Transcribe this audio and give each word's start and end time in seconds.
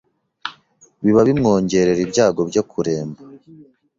biba 1.03 1.21
bimwongerera 1.27 1.99
ibyago 2.05 2.41
byo 2.49 2.63
kuremba 2.71 3.19